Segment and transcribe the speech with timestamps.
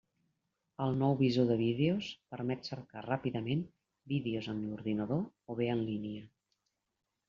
[0.85, 3.63] El nou visor de vídeos permet cercar ràpidament
[4.17, 5.27] vídeos en l'ordinador
[5.57, 6.31] o bé en línia.